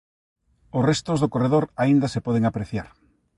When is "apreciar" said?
2.45-2.87